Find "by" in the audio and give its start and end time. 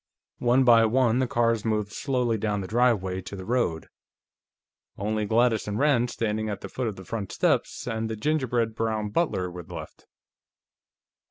0.63-0.85